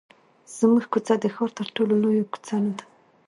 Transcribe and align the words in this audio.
زموږ 0.55 0.83
کوڅه 0.91 1.15
د 1.19 1.25
ښار 1.35 1.49
تر 1.59 1.67
ټولو 1.75 1.93
لویه 2.01 2.25
کوڅه 2.33 2.55
نه 2.63 2.71
ده. 2.77 2.83